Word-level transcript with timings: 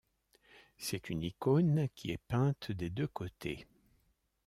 C'est 0.79 1.11
une 1.11 1.21
icône 1.21 1.87
qui 1.93 2.09
est 2.09 2.17
peinte 2.17 2.71
des 2.71 2.89
deux 2.89 3.05
côtés. 3.07 3.67